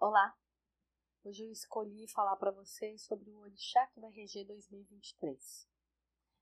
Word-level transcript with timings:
Olá! 0.00 0.36
Hoje 1.24 1.44
eu 1.44 1.52
escolhi 1.52 2.06
falar 2.08 2.36
para 2.36 2.50
vocês 2.50 3.02
sobre 3.02 3.30
o 3.30 3.38
Orixá 3.38 3.86
que 3.86 4.00
vai 4.00 4.10
reger 4.10 4.44
2023. 4.44 5.68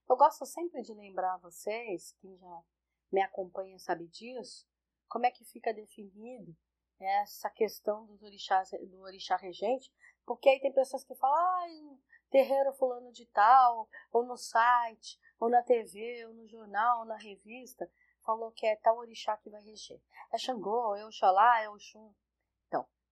Eu 0.09 0.17
gosto 0.17 0.45
sempre 0.45 0.81
de 0.81 0.93
lembrar 0.93 1.37
vocês, 1.37 2.13
quem 2.19 2.35
já 2.35 2.63
me 3.11 3.21
acompanha 3.21 3.77
sabe 3.77 4.07
disso, 4.07 4.67
como 5.07 5.27
é 5.27 5.31
que 5.31 5.45
fica 5.45 5.71
definido 5.71 6.53
essa 6.99 7.49
questão 7.49 8.05
dos 8.07 8.23
orixás, 8.23 8.71
do 8.71 8.99
orixá 9.01 9.37
regente, 9.37 9.93
porque 10.25 10.49
aí 10.49 10.59
tem 10.59 10.73
pessoas 10.73 11.03
que 11.03 11.15
falam, 11.15 11.37
ah, 11.37 11.97
terreiro 12.31 12.73
fulano 12.73 13.13
de 13.13 13.27
tal, 13.27 13.87
ou 14.11 14.25
no 14.25 14.35
site, 14.35 15.17
ou 15.39 15.47
na 15.49 15.61
TV, 15.61 16.25
ou 16.25 16.33
no 16.33 16.47
jornal, 16.47 17.01
ou 17.01 17.05
na 17.05 17.17
revista, 17.17 17.89
falou 18.25 18.51
que 18.51 18.65
é 18.65 18.75
tal 18.77 18.97
orixá 18.97 19.37
que 19.37 19.49
vai 19.49 19.61
reger. 19.61 20.01
É 20.33 20.37
Xangô, 20.39 20.95
é 20.95 21.05
Oxalá, 21.05 21.61
é 21.61 21.69
Oxum. 21.69 22.13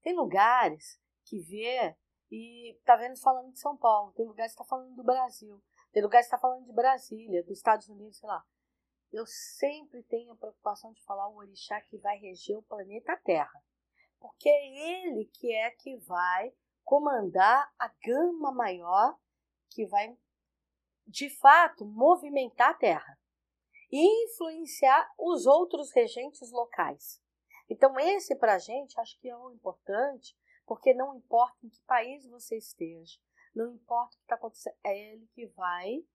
Tem 0.01 0.15
lugares 0.15 0.99
que 1.23 1.39
vê 1.39 1.95
e 2.31 2.79
tá 2.85 2.95
vendo 2.95 3.19
falando 3.19 3.51
de 3.51 3.59
São 3.59 3.75
Paulo, 3.75 4.13
tem 4.13 4.25
lugares 4.25 4.53
que 4.53 4.61
está 4.61 4.69
falando 4.69 4.95
do 4.95 5.03
Brasil, 5.03 5.61
tem 5.91 6.01
lugares 6.01 6.27
que 6.27 6.35
está 6.35 6.39
falando 6.39 6.65
de 6.65 6.73
Brasília, 6.73 7.43
dos 7.43 7.57
Estados 7.57 7.89
Unidos, 7.89 8.17
sei 8.17 8.27
lá. 8.27 8.43
Eu 9.11 9.25
sempre 9.25 10.01
tenho 10.03 10.31
a 10.31 10.37
preocupação 10.37 10.93
de 10.93 11.03
falar 11.03 11.27
o 11.27 11.35
orixá 11.35 11.81
que 11.81 11.97
vai 11.97 12.17
reger 12.17 12.57
o 12.57 12.63
planeta 12.63 13.17
Terra, 13.17 13.63
porque 14.19 14.47
é 14.47 15.03
ele 15.03 15.25
que 15.25 15.53
é 15.53 15.71
que 15.71 15.97
vai 15.97 16.53
comandar 16.83 17.71
a 17.77 17.87
gama 17.87 18.53
maior 18.53 19.17
que 19.69 19.85
vai, 19.85 20.17
de 21.05 21.29
fato, 21.29 21.85
movimentar 21.85 22.69
a 22.71 22.73
Terra 22.73 23.19
e 23.91 24.25
influenciar 24.25 25.13
os 25.17 25.45
outros 25.45 25.91
regentes 25.91 26.49
locais. 26.51 27.21
Então, 27.71 27.97
esse 27.97 28.35
para 28.35 28.55
a 28.55 28.59
gente 28.59 28.99
acho 28.99 29.17
que 29.21 29.29
é 29.29 29.37
o 29.37 29.49
importante, 29.49 30.37
porque 30.65 30.93
não 30.93 31.15
importa 31.15 31.55
em 31.63 31.69
que 31.69 31.81
país 31.83 32.27
você 32.27 32.57
esteja, 32.57 33.17
não 33.55 33.71
importa 33.71 34.13
o 34.13 34.17
que 34.17 34.23
está 34.23 34.35
acontecendo, 34.35 34.75
é 34.83 35.13
ele 35.13 35.25
que 35.27 35.47
vai 35.47 36.05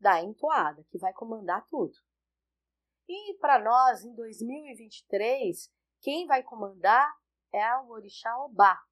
dar 0.00 0.14
a 0.14 0.22
entoada, 0.22 0.82
que 0.84 0.96
vai 0.96 1.12
comandar 1.12 1.66
tudo. 1.66 1.92
E 3.06 3.34
para 3.34 3.58
nós, 3.58 4.04
em 4.04 4.14
2023, 4.14 5.70
quem 6.00 6.26
vai 6.26 6.42
comandar 6.42 7.14
é 7.52 7.76
o 7.76 7.90
Orixá 7.90 8.34
Obá. 8.38 8.82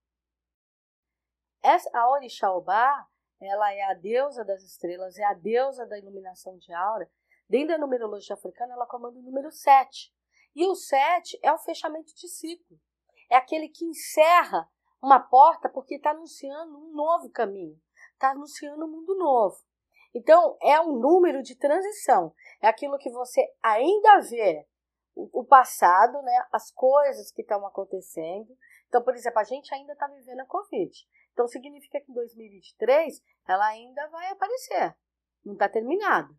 Essa, 1.62 1.88
a 1.98 2.10
Orixá 2.10 2.52
Obá, 2.52 3.08
ela 3.40 3.72
é 3.72 3.80
a 3.80 3.94
deusa 3.94 4.44
das 4.44 4.62
estrelas, 4.62 5.16
é 5.16 5.24
a 5.24 5.32
deusa 5.32 5.86
da 5.86 5.98
iluminação 5.98 6.58
de 6.58 6.70
aura. 6.74 7.10
Dentro 7.48 7.68
da 7.68 7.78
numerologia 7.78 8.34
africana, 8.34 8.74
ela 8.74 8.86
comanda 8.86 9.18
o 9.18 9.22
número 9.22 9.50
7. 9.50 10.12
E 10.54 10.66
o 10.66 10.74
7 10.74 11.38
é 11.42 11.52
o 11.52 11.58
fechamento 11.58 12.14
de 12.14 12.28
ciclo. 12.28 12.78
É 13.30 13.36
aquele 13.36 13.68
que 13.68 13.84
encerra 13.84 14.70
uma 15.02 15.18
porta 15.18 15.68
porque 15.68 15.96
está 15.96 16.10
anunciando 16.10 16.78
um 16.78 16.92
novo 16.92 17.28
caminho, 17.30 17.78
está 18.12 18.30
anunciando 18.30 18.84
um 18.84 18.90
mundo 18.90 19.16
novo. 19.16 19.56
Então, 20.14 20.56
é 20.62 20.80
um 20.80 20.96
número 20.96 21.42
de 21.42 21.56
transição. 21.56 22.32
É 22.62 22.68
aquilo 22.68 22.98
que 22.98 23.10
você 23.10 23.52
ainda 23.60 24.20
vê 24.20 24.64
o 25.16 25.44
passado, 25.44 26.22
né, 26.22 26.46
as 26.52 26.70
coisas 26.70 27.32
que 27.32 27.42
estão 27.42 27.66
acontecendo. 27.66 28.56
Então, 28.88 29.02
por 29.02 29.14
exemplo, 29.14 29.40
a 29.40 29.44
gente 29.44 29.74
ainda 29.74 29.92
está 29.92 30.06
vivendo 30.06 30.40
a 30.40 30.46
Covid. 30.46 30.92
Então, 31.32 31.48
significa 31.48 32.00
que 32.00 32.10
em 32.10 32.14
2023 32.14 33.20
ela 33.48 33.66
ainda 33.66 34.08
vai 34.08 34.28
aparecer. 34.30 34.96
Não 35.44 35.54
está 35.54 35.68
terminado 35.68 36.36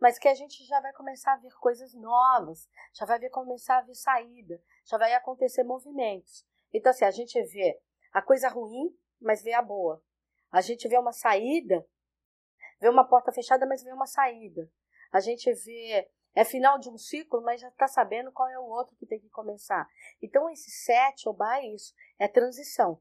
mas 0.00 0.18
que 0.18 0.28
a 0.28 0.34
gente 0.34 0.64
já 0.64 0.80
vai 0.80 0.92
começar 0.92 1.32
a 1.32 1.38
ver 1.38 1.52
coisas 1.54 1.92
novas, 1.94 2.68
já 2.94 3.04
vai 3.04 3.18
ver 3.18 3.30
começar 3.30 3.78
a 3.78 3.82
ver 3.82 3.94
saída, 3.94 4.62
já 4.84 4.96
vai 4.96 5.12
acontecer 5.14 5.64
movimentos. 5.64 6.46
Então, 6.72 6.90
assim, 6.90 7.04
a 7.04 7.10
gente 7.10 7.42
vê 7.44 7.80
a 8.12 8.22
coisa 8.22 8.48
ruim, 8.48 8.96
mas 9.20 9.42
vê 9.42 9.52
a 9.52 9.62
boa. 9.62 10.02
A 10.50 10.60
gente 10.60 10.88
vê 10.88 10.98
uma 10.98 11.12
saída, 11.12 11.86
vê 12.80 12.88
uma 12.88 13.06
porta 13.06 13.32
fechada, 13.32 13.66
mas 13.66 13.82
vê 13.82 13.92
uma 13.92 14.06
saída. 14.06 14.70
A 15.12 15.20
gente 15.20 15.52
vê 15.52 16.08
é 16.34 16.44
final 16.44 16.78
de 16.78 16.88
um 16.88 16.96
ciclo, 16.96 17.42
mas 17.42 17.60
já 17.60 17.68
está 17.68 17.88
sabendo 17.88 18.30
qual 18.30 18.48
é 18.48 18.58
o 18.58 18.68
outro 18.68 18.94
que 18.96 19.06
tem 19.06 19.18
que 19.18 19.28
começar. 19.28 19.88
Então, 20.22 20.48
esse 20.48 20.70
sete, 20.70 21.28
Obá, 21.28 21.58
é 21.58 21.66
isso, 21.74 21.92
é 22.16 22.28
transição. 22.28 23.00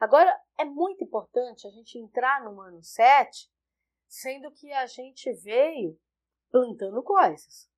Agora, 0.00 0.36
é 0.58 0.64
muito 0.64 1.04
importante 1.04 1.64
a 1.64 1.70
gente 1.70 1.96
entrar 1.96 2.42
no 2.42 2.60
ano 2.60 2.82
7, 2.82 3.48
sendo 4.08 4.50
que 4.50 4.72
a 4.72 4.84
gente 4.86 5.32
veio 5.34 5.96
plantando 6.52 7.02
coisas. 7.02 7.68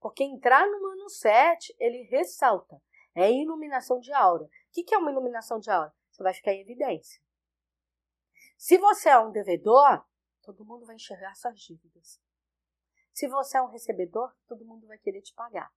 Porque 0.00 0.24
entrar 0.24 0.66
no 0.66 0.86
ano 0.86 1.10
7, 1.10 1.74
ele 1.78 2.04
ressalta. 2.04 2.80
É 3.14 3.30
iluminação 3.30 3.98
de 3.98 4.12
aura. 4.12 4.44
O 4.44 4.48
que 4.72 4.94
é 4.94 4.98
uma 4.98 5.10
iluminação 5.10 5.58
de 5.58 5.70
aura? 5.70 5.92
Você 6.10 6.22
vai 6.22 6.32
ficar 6.32 6.52
em 6.52 6.62
evidência. 6.62 7.20
Se 8.56 8.78
você 8.78 9.10
é 9.10 9.18
um 9.18 9.30
devedor, 9.30 10.02
todo 10.40 10.64
mundo 10.64 10.86
vai 10.86 10.94
enxergar 10.94 11.34
suas 11.34 11.60
dívidas. 11.60 12.22
Se 13.12 13.28
você 13.28 13.58
é 13.58 13.62
um 13.62 13.68
recebedor, 13.68 14.34
todo 14.46 14.64
mundo 14.64 14.86
vai 14.86 14.96
querer 14.96 15.20
te 15.20 15.34
pagar. 15.34 15.70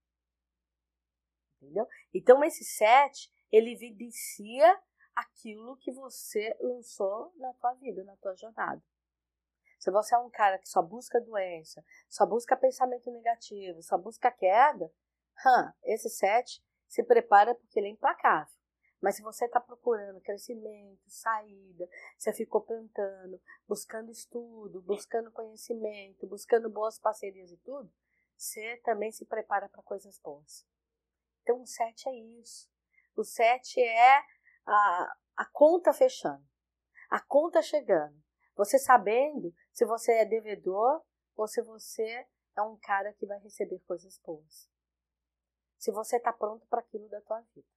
Entendeu? 1.61 1.87
Então, 2.13 2.43
esse 2.43 2.63
7, 2.63 3.31
ele 3.51 3.73
evidencia 3.73 4.81
aquilo 5.13 5.77
que 5.77 5.91
você 5.91 6.55
lançou 6.61 7.33
na 7.37 7.53
tua 7.53 7.73
vida, 7.73 8.03
na 8.03 8.15
tua 8.17 8.35
jornada. 8.35 8.81
Se 9.85 9.91
você 9.91 10.15
é 10.15 10.17
um 10.17 10.31
cara 10.31 10.57
que 10.57 10.67
só 10.67 10.81
busca 10.81 11.21
doença, 11.21 11.85
só 12.09 12.25
busca 12.25 12.57
pensamento 12.57 13.11
negativo, 13.11 13.83
só 13.83 13.95
busca 13.99 14.31
queda, 14.31 14.91
hum, 15.45 15.71
esse 15.83 16.09
sete 16.09 16.59
se 16.87 17.03
prepara 17.03 17.53
porque 17.53 17.77
ele 17.77 17.89
é 17.89 17.91
implacável. 17.91 18.51
Mas 18.99 19.17
se 19.17 19.21
você 19.21 19.45
está 19.45 19.59
procurando 19.59 20.19
crescimento, 20.21 21.03
saída, 21.07 21.87
você 22.17 22.33
ficou 22.33 22.61
plantando, 22.61 23.39
buscando 23.67 24.09
estudo, 24.09 24.81
buscando 24.81 25.31
conhecimento, 25.31 26.25
buscando 26.25 26.67
boas 26.67 26.97
parcerias 26.97 27.51
e 27.51 27.57
tudo, 27.57 27.93
você 28.35 28.77
também 28.77 29.11
se 29.11 29.23
prepara 29.23 29.69
para 29.69 29.83
coisas 29.83 30.17
boas. 30.17 30.65
Então 31.43 31.61
o 31.61 31.67
sete 31.67 32.09
é 32.09 32.15
isso. 32.41 32.67
O 33.15 33.23
sete 33.23 33.79
é 33.79 34.17
a, 34.65 35.15
a 35.37 35.45
conta 35.53 35.93
fechando, 35.93 36.43
a 37.07 37.21
conta 37.21 37.61
chegando. 37.61 38.19
Você 38.55 38.79
sabendo 38.79 39.53
se 39.75 39.85
você 39.85 40.13
é 40.13 40.25
devedor 40.25 41.03
ou 41.35 41.47
se 41.47 41.61
você 41.61 42.25
é 42.55 42.61
um 42.61 42.77
cara 42.77 43.13
que 43.13 43.25
vai 43.25 43.37
receber 43.39 43.77
coisas 43.79 44.17
boas. 44.19 44.71
Se 45.77 45.91
você 45.91 46.15
está 46.15 46.31
pronto 46.31 46.65
para 46.67 46.79
aquilo 46.79 47.09
da 47.09 47.19
tua 47.19 47.41
vida. 47.53 47.67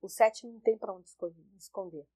O 0.00 0.08
sete 0.08 0.46
não 0.46 0.60
tem 0.60 0.78
para 0.78 0.94
onde 0.94 1.10
esconder. 1.58 2.06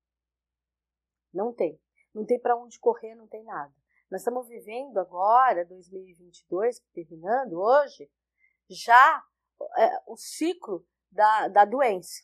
Não 1.35 1.53
tem. 1.53 1.83
Não 2.15 2.25
tem 2.25 2.39
para 2.39 2.57
onde 2.57 2.79
correr, 2.79 3.17
não 3.17 3.27
tem 3.27 3.43
nada. 3.43 3.75
Nós 4.09 4.21
estamos 4.21 4.47
vivendo 4.47 4.99
agora, 4.99 5.67
2022, 5.67 6.79
terminando 6.93 7.55
hoje, 7.55 8.09
já 8.69 9.27
é, 9.79 10.03
o 10.07 10.17
ciclo 10.17 10.87
da, 11.11 11.49
da 11.49 11.65
doença. 11.65 12.23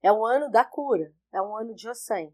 É 0.00 0.12
o 0.12 0.24
ano 0.24 0.48
da 0.48 0.64
cura, 0.64 1.12
é 1.32 1.42
um 1.42 1.56
ano 1.56 1.74
de 1.74 1.88
Ossan. 1.88 2.32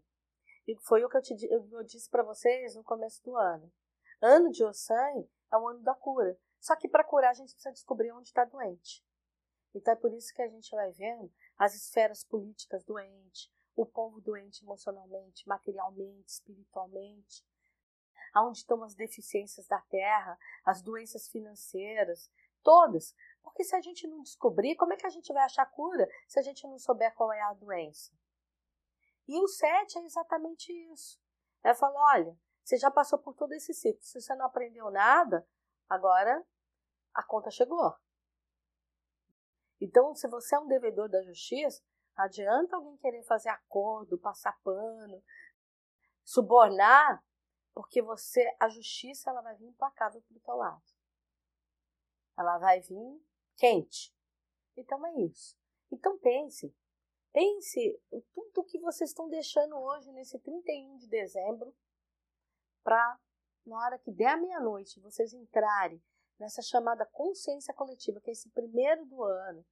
Foi 0.81 1.03
o 1.03 1.09
que 1.09 1.17
eu, 1.17 1.21
te, 1.21 1.35
eu 1.49 1.83
disse 1.83 2.09
para 2.09 2.23
vocês 2.23 2.75
no 2.75 2.83
começo 2.83 3.23
do 3.23 3.35
ano. 3.37 3.71
Ano 4.21 4.51
de 4.51 4.63
Ossan 4.63 5.25
é 5.51 5.57
o 5.57 5.67
ano 5.67 5.81
da 5.81 5.93
cura. 5.95 6.37
Só 6.59 6.75
que 6.75 6.87
para 6.87 7.03
curar 7.03 7.31
a 7.31 7.33
gente 7.33 7.53
precisa 7.53 7.71
descobrir 7.71 8.11
onde 8.11 8.27
está 8.27 8.43
doente. 8.43 9.05
Então 9.73 9.93
é 9.93 9.97
por 9.97 10.11
isso 10.13 10.33
que 10.33 10.41
a 10.41 10.47
gente 10.47 10.71
vai 10.71 10.91
vendo 10.91 11.31
as 11.57 11.75
esferas 11.75 12.23
políticas 12.23 12.83
doentes, 12.83 13.51
o 13.75 13.85
povo 13.85 14.19
doente 14.19 14.63
emocionalmente, 14.63 15.47
materialmente, 15.47 16.31
espiritualmente, 16.31 17.45
aonde 18.33 18.59
estão 18.59 18.83
as 18.83 18.95
deficiências 18.95 19.67
da 19.67 19.79
terra, 19.81 20.37
as 20.65 20.81
doenças 20.81 21.27
financeiras, 21.27 22.31
todas. 22.63 23.15
Porque 23.41 23.63
se 23.63 23.75
a 23.75 23.81
gente 23.81 24.07
não 24.07 24.21
descobrir, 24.21 24.75
como 24.75 24.93
é 24.93 24.97
que 24.97 25.05
a 25.05 25.09
gente 25.09 25.31
vai 25.31 25.43
achar 25.43 25.65
cura 25.67 26.09
se 26.27 26.39
a 26.39 26.41
gente 26.41 26.67
não 26.67 26.77
souber 26.79 27.13
qual 27.15 27.31
é 27.31 27.41
a 27.41 27.53
doença? 27.53 28.11
E 29.27 29.39
o 29.39 29.47
7 29.47 29.99
é 29.99 30.03
exatamente 30.03 30.71
isso. 30.91 31.19
É 31.63 31.73
falar, 31.73 31.99
olha, 32.13 32.39
você 32.63 32.77
já 32.77 32.89
passou 32.89 33.19
por 33.19 33.33
todo 33.33 33.53
esse 33.53 33.73
ciclo. 33.73 34.01
Se 34.01 34.21
você 34.21 34.35
não 34.35 34.45
aprendeu 34.45 34.89
nada, 34.89 35.47
agora 35.89 36.45
a 37.13 37.23
conta 37.23 37.49
chegou. 37.49 37.95
Então, 39.79 40.15
se 40.15 40.27
você 40.27 40.55
é 40.55 40.59
um 40.59 40.67
devedor 40.67 41.09
da 41.09 41.21
justiça, 41.23 41.83
adianta 42.15 42.75
alguém 42.75 42.97
querer 42.97 43.23
fazer 43.23 43.49
acordo, 43.49 44.17
passar 44.17 44.59
pano, 44.63 45.23
subornar, 46.23 47.23
porque 47.73 48.01
você, 48.01 48.43
a 48.59 48.69
justiça, 48.69 49.29
ela 49.29 49.41
vai 49.41 49.55
vir 49.55 49.67
implacável 49.67 50.21
para 50.21 50.37
o 50.37 50.39
teu 50.39 50.55
lado. 50.55 50.83
Ela 52.37 52.57
vai 52.57 52.81
vir 52.81 53.21
quente. 53.55 54.15
Então 54.75 55.05
é 55.05 55.21
isso. 55.21 55.57
Então 55.91 56.17
pense, 56.17 56.75
Pense 57.31 58.01
tudo 58.33 58.63
que 58.65 58.79
vocês 58.79 59.11
estão 59.11 59.29
deixando 59.29 59.75
hoje, 59.75 60.11
nesse 60.11 60.39
31 60.39 60.97
de 60.97 61.07
dezembro, 61.07 61.75
para, 62.83 63.19
na 63.65 63.77
hora 63.79 63.99
que 63.99 64.11
der 64.11 64.29
a 64.29 64.37
meia-noite, 64.37 64.99
vocês 64.99 65.33
entrarem 65.33 66.01
nessa 66.39 66.61
chamada 66.61 67.05
consciência 67.05 67.73
coletiva, 67.73 68.21
que 68.21 68.29
é 68.29 68.33
esse 68.33 68.49
primeiro 68.49 69.05
do 69.05 69.23
ano, 69.23 69.65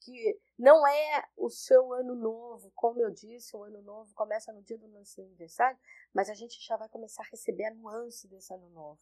que 0.00 0.38
não 0.58 0.86
é 0.86 1.24
o 1.36 1.48
seu 1.48 1.92
ano 1.94 2.14
novo, 2.14 2.70
como 2.74 3.00
eu 3.00 3.10
disse, 3.10 3.56
o 3.56 3.62
ano 3.62 3.80
novo 3.82 4.12
começa 4.14 4.52
no 4.52 4.62
dia 4.62 4.76
do 4.76 4.88
nosso 4.88 5.20
aniversário, 5.20 5.78
mas 6.12 6.28
a 6.28 6.34
gente 6.34 6.60
já 6.60 6.76
vai 6.76 6.88
começar 6.88 7.22
a 7.22 7.28
receber 7.30 7.64
a 7.64 7.74
nuance 7.74 8.28
desse 8.28 8.52
ano 8.52 8.68
novo. 8.70 9.00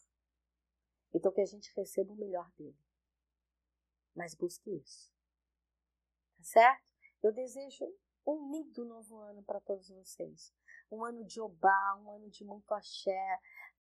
Então 1.12 1.32
que 1.32 1.40
a 1.40 1.46
gente 1.46 1.72
receba 1.76 2.12
o 2.12 2.16
melhor 2.16 2.50
dele. 2.52 2.78
Mas 4.14 4.34
busque 4.34 4.70
isso. 4.70 5.10
Tá 6.36 6.44
certo? 6.44 6.91
Eu 7.22 7.30
desejo 7.30 7.84
um 8.26 8.50
lindo 8.50 8.84
novo 8.84 9.20
ano 9.20 9.44
para 9.44 9.60
todos 9.60 9.88
vocês. 9.88 10.52
Um 10.90 11.04
ano 11.04 11.24
de 11.24 11.40
obá, 11.40 11.96
um 12.02 12.10
ano 12.10 12.28
de 12.28 12.44
muito 12.44 12.74
axé. 12.74 13.38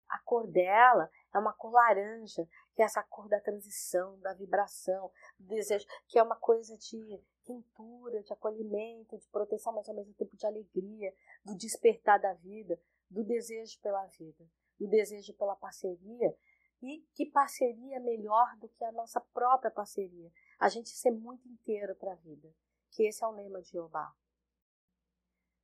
A 0.09 0.19
cor 0.19 0.45
dela 0.45 1.09
é 1.33 1.39
uma 1.39 1.53
cor 1.53 1.71
laranja, 1.71 2.45
que 2.75 2.81
é 2.81 2.85
essa 2.85 3.01
cor 3.01 3.29
da 3.29 3.39
transição, 3.39 4.19
da 4.19 4.33
vibração, 4.33 5.09
do 5.39 5.47
desejo, 5.47 5.85
que 6.05 6.19
é 6.19 6.23
uma 6.23 6.35
coisa 6.35 6.77
de 6.77 7.23
quentura, 7.45 8.21
de 8.21 8.33
acolhimento, 8.33 9.17
de 9.17 9.27
proteção, 9.29 9.71
mas 9.71 9.87
ao 9.87 9.95
mesmo 9.95 10.13
tempo 10.15 10.35
de 10.35 10.45
alegria, 10.45 11.15
do 11.45 11.55
despertar 11.55 12.19
da 12.19 12.33
vida, 12.33 12.77
do 13.09 13.23
desejo 13.23 13.79
pela 13.79 14.05
vida, 14.07 14.45
do 14.77 14.85
desejo 14.85 15.33
pela 15.35 15.55
parceria. 15.55 16.37
E 16.81 16.99
que 17.15 17.25
parceria 17.25 18.01
melhor 18.01 18.57
do 18.57 18.67
que 18.67 18.83
a 18.83 18.91
nossa 18.91 19.21
própria 19.21 19.71
parceria? 19.71 20.29
A 20.59 20.67
gente 20.67 20.89
ser 20.89 21.11
muito 21.11 21.47
inteiro 21.47 21.95
para 21.95 22.11
a 22.11 22.15
vida 22.15 22.53
que 22.93 23.03
esse 23.03 23.23
é 23.23 23.27
o 23.27 23.31
lema 23.31 23.61
de 23.61 23.71
Jeová. 23.71 24.15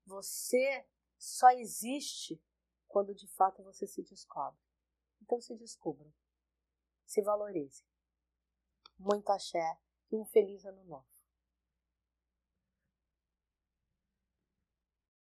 Você 0.06 0.88
só 1.18 1.50
existe 1.52 2.42
quando 2.88 3.14
de 3.14 3.28
fato 3.28 3.64
você 3.64 3.86
se 3.86 4.02
descobre. 4.02 4.60
Então 5.22 5.40
se 5.40 5.56
descubra. 5.56 6.12
Se 7.06 7.22
valorize. 7.22 7.86
Muito 8.98 9.30
axé 9.30 9.80
e 10.12 10.16
um 10.18 10.26
feliz 10.26 10.66
ano 10.66 10.84
novo. 10.86 11.08